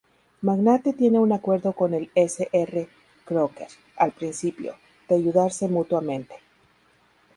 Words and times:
Magnate 0.41 0.93
tiene 0.93 1.19
un 1.19 1.31
acuerdo 1.31 1.73
con 1.73 1.93
el 1.93 2.09
Sr. 2.15 2.87
Crocker, 3.23 3.67
al 3.97 4.11
principio, 4.13 4.73
de 5.07 5.13
ayudarse 5.13 5.67
mutuamente. 5.67 6.33